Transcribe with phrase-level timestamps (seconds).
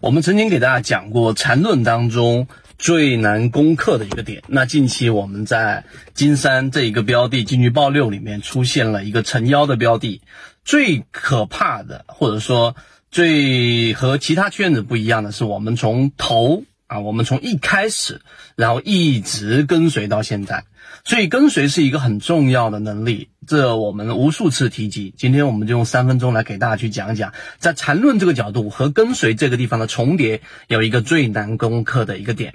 [0.00, 4.42] 我们曾经给大家讲过缠论当中最难攻克的一个点。
[4.46, 5.84] 那近期我们在
[6.14, 10.22] 金山这一个标的金鱼报六里面出现了一个成妖的标的，
[10.64, 12.76] 最可怕的或者说
[13.10, 18.22] 最和其他圈子不一样的是，我们从头啊，我们从一开始，
[18.56, 20.64] 然后一直跟随到现在。
[21.04, 25.14] 所以跟随是一个很重要的能力，这我们无数次提及。
[25.16, 32.54] 今天我们就用三分钟来给大家去讲讲，在缠论这个角度和跟随这个地方的重叠，有一个最难攻克的一个点。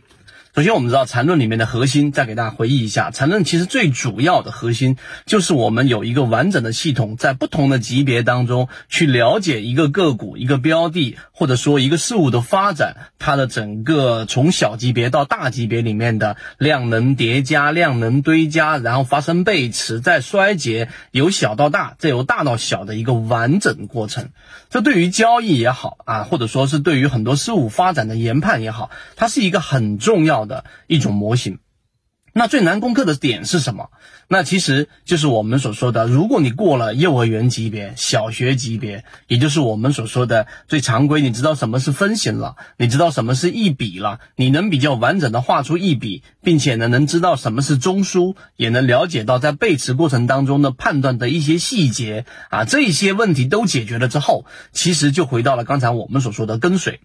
[0.55, 24.29] 首先，我们知道缠论里面的核心，再给大家回忆一下，缠论其实最主要的核心就是我们有一个完整的系统，在不同的级别当中去了解一个个股、一个标的，或者说一个事物的发展，它的整个从小级别到大级别里面的量能叠加、量能堆加，然后发生背驰再衰竭，由小到大，再由大到小的一个完整过程。
[24.69, 30.44] 这对于交易也好啊，或者说是对于很多事物发展的研判也好，它是一个很重要。
[30.47, 31.59] 的一种模型，
[32.33, 33.89] 那最难攻克的点是什么？
[34.27, 56.99] 那其实就是我们所说的，如果你过了幼儿园级别、小学级别，也就是我们所说的最常规，你知道什么是分型了，你知道什么是一笔了，你能比较完整的画出一笔，并且呢，能知道什么是中枢，也能了解到在背驰过程当中的判断的一些细节啊，这些问题都解决了之后，其实就回到了刚才我们所说的跟随。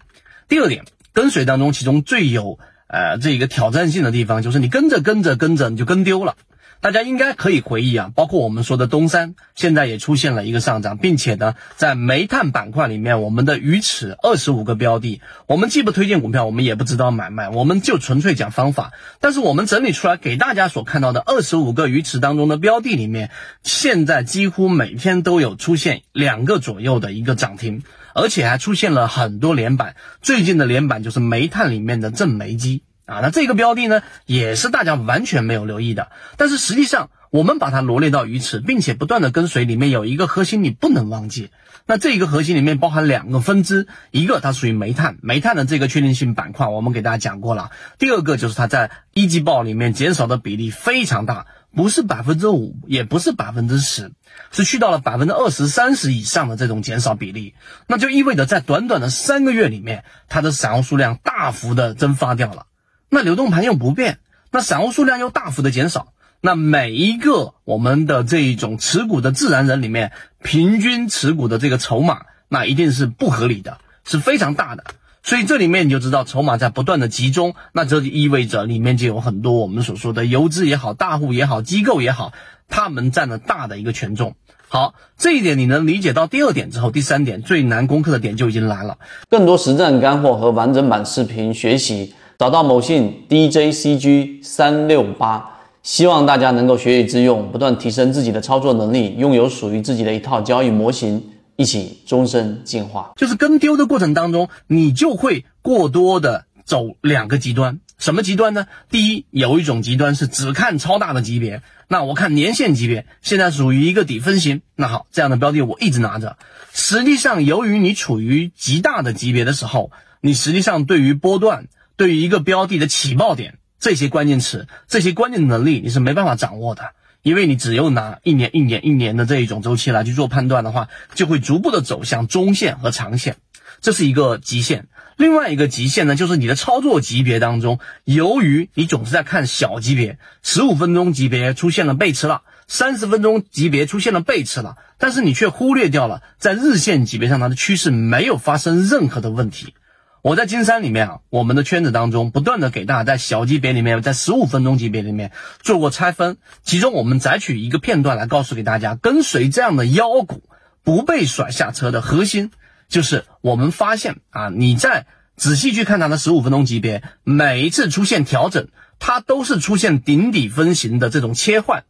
[0.49, 2.59] 第二点，跟随当中，其中最有
[2.93, 6.35] 呃，这一个挑战性的地方就是你跟着跟着跟着你就跟丢了。
[6.83, 18.93] 大家应该可以回忆啊，包括我们说的东山，现在也出现了一个上涨，并且呢，在煤炭板块里面，我们的鱼池二十五个标的，我们既不推荐股票，我们也不知道买卖，我们就纯粹讲方法。
[19.21, 23.31] 但是我们整理出来给大家所看到的二十五个鱼池当中的标的里面，
[23.63, 27.83] 现在几乎每天都有出现两个左右的一个涨停，
[28.15, 29.97] 而且还出现了很多连板。
[30.23, 32.83] 最近的连板就是煤炭里面的正煤机。
[33.07, 36.13] 啊，那这个标的呢，也是大家完全没有留意的。
[36.37, 41.51] 但是实际上，我们把它罗列到鱼池，并且不断的跟随，里面有一个核心你不能忘记。
[41.87, 47.73] 那这一个核心里面包含两个分支，一个它属于煤炭，煤炭的这个确定性板块，我们给大家讲过了。
[47.99, 54.11] 第二个就是它在一季报里面减少的比例非常大，不是百分之五，也不是百分之十，
[54.51, 57.55] 是去到了百分之二十三十以上的这种减少比例。
[57.87, 62.67] 那就意味着在短短的三个月里面，它的散户数量大幅的蒸发掉了。
[63.09, 64.19] 那流动盘又不变，
[64.51, 74.85] 那散户数量又大幅的减少，那每一个我们的这一种持股的自然人里面，平均持股的这个筹码，那一定是不合理的，是非常大的。
[75.23, 82.33] 所以这里面你就知道筹码在不断的集中，那这就意味着里面就有很多我们所说的游资也好、大户也好、机构也好，
[82.69, 84.35] 他们占了大的一个权重。
[84.69, 88.99] 好，这一点你能理解到第二点之后，第三点最难攻克的点就已经来了。
[89.29, 92.15] 更多实战干货和完整版视频学习。
[92.39, 101.23] 找到某信 DJCG 三六八，希望大家能够学以致用，不断提升自己的操作能力，拥有属于自己的一套交易模型，
[101.61, 103.13] 一起终身进化。
[103.17, 107.81] 就是跟丢的过程当中，你就会过多的走两个极端。
[107.99, 108.67] 什么极端呢？
[108.89, 114.63] 第一，有一种极端是只看超大的级别，那我看年限级别，现在属于一个底分型。
[114.75, 116.39] 那好，这样的标的我一直拿着。
[116.73, 119.93] 实际上，由于你处于极大的级别的时候，
[120.23, 121.69] 你实际上对于波段。
[121.97, 133.37] 对于一个标的的起爆点，这些关键词、这些关键能力，你是没办法掌握的，因为你只有拿一年、一年、一年的这一种周期来去做判断的话，就会逐步的走向中线和长线，
[133.81, 134.87] 这是一个极限。
[135.17, 149.75] 另外一个极限呢，就是你的操作级别当中，由于你总是在看小级别，十五分钟级别出现了背驰了，三十分钟级别出现了背驰了，但是你却忽略掉了在日线级别上它的趋势没有发生任何的问题。
[150.23, 155.33] 我在金山里面啊，我们的圈子当中不断的给大家在小级别里面，在十五分钟级别里面
[155.63, 160.43] 做过拆分，其中我们摘取一个片段来告诉给大家，跟随这样的妖股
[160.83, 162.51] 不被甩下车的核心，
[162.89, 168.69] 就是我们发现啊，你在仔细去看它的十五分钟级别，每一次出现调整，
[168.99, 171.85] 它都是出现顶底分型的这种切换，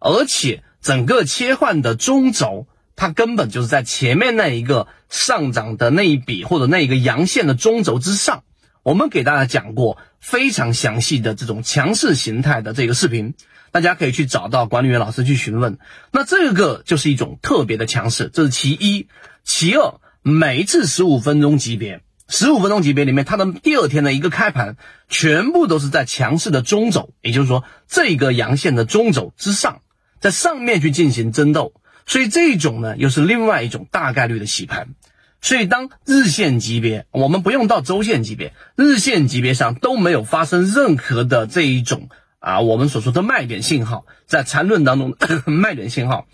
[0.00, 2.66] 而且整个切换的中轴。
[3.00, 8.42] 它根本就是在前面那一个上涨的那一笔或者那一个阳线的中轴之上。
[8.82, 13.32] 我们给大家讲过非常详细的这种强势形态的这个视频，
[13.70, 15.78] 大家可以去找到管理员老师去询问。
[16.12, 19.08] 那这个就是一种特别的强势，这是其一。
[19.44, 24.76] 其二，每一次十五分钟级别，十五分钟级别里面，它的第二天的一个开盘，
[25.08, 29.80] 全部都是在强势的中轴，也就是说这个阳线的中轴之上，
[30.20, 31.72] 在上面去进行争斗。
[32.06, 34.94] 所以这种呢，又是另外一种大概率的洗盘。
[35.42, 42.10] 所以当日线级别，我们不用到周线级别，日线级别上都没有发生任何的这一种
[42.40, 45.16] 啊，我们所说的卖点信号，在缠论当中
[45.46, 46.26] 卖点信号，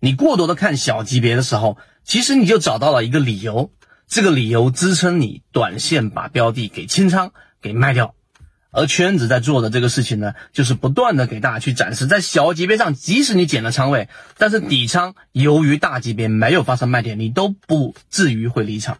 [0.00, 3.72] 你过多的看小级别的时候，其实你就找到了一个理由，
[4.06, 7.32] 这个理由支撑你短线把标的给清仓
[7.62, 8.14] 给卖掉。
[8.74, 18.98] 而圈子在做的这个事情呢，就是不断的给大家去展示，在小级别上，即使你减了仓位，但是底仓由于大级别没有发生卖点，你都不至于会离场。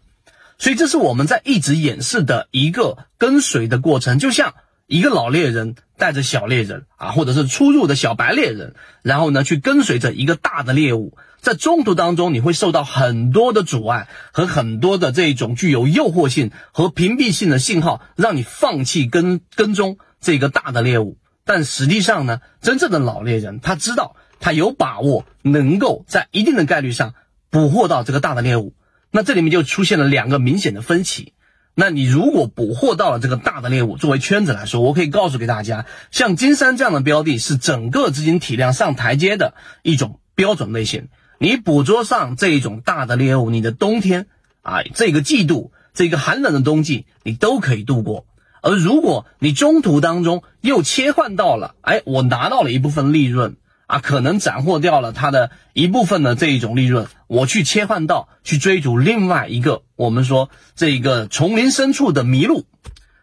[0.57, 4.55] 所以这是我们在一直演示的一个跟随的过程，就像
[4.87, 11.19] 一个老猎人带着小猎人啊，或者是初入的小白猎人，然后呢去跟随着一个大的猎物。
[11.45, 21.19] 在中途当中，你会受到很多的阻碍和很多的这种具有诱惑性和屏蔽性的信号，让你放弃跟跟踪这个大的猎物。
[21.45, 27.13] 但实际上呢，真正的老猎人他知道，他有把握能够在一定的概率上
[27.51, 28.73] 捕获到这个大的猎物。
[29.11, 31.35] 那这里面就出现了两个明显的分歧。
[31.75, 39.53] 那你如果捕获到了这个大的猎物，作为圈子来说，我可以告诉给大家，像金山这样的标的，是整个资金体量上台阶的
[39.83, 41.09] 一种标准类型。
[41.45, 44.29] 你捕捉上这一种大的猎物，你的冬天
[44.63, 48.25] 啊，这个季度，这个寒冷的冬季，你都可以度过。
[48.63, 53.57] 而如果你中途当中又切换到了，哎，我拿到了一部分利润
[53.87, 62.65] 啊，可能斩获掉了它的一部分的这一种利润，我去切换到去追逐另外一个我们说这一个丛林深处的麋鹿，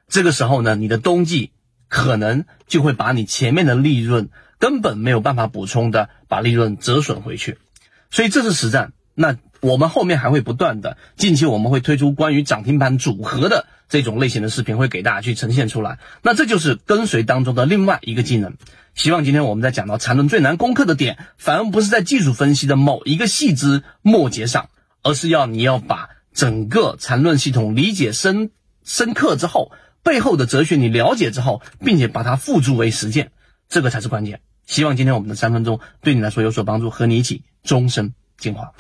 [0.08, 1.54] 这个时候呢，你的冬季
[1.88, 4.30] 可能就会把你前面的利润
[4.60, 7.58] 根本没有办法补充的，把利润折损回去。
[8.12, 15.98] 所以这是实战，那我们后面还会不断的，近期我们会推出关于涨停板组合的这种类型的视频，会给大家去呈现出来。
[16.22, 18.56] 那这就是跟随当中的另外一个技能。
[18.96, 24.70] 希望今天我们在讲到缠论最难攻克的点，反而不是在技术分析的某一个细枝末节上，
[25.04, 28.52] 而是要你要把整个缠论系统理解深
[28.84, 29.72] 深刻之后，
[30.04, 33.32] 背后的哲学你了解之后，并且把它付诸为实践，
[33.70, 34.42] 这个才是关键。
[34.72, 38.72] 希望今天我们的三分钟对你来说有所帮助，和你一起终身进化。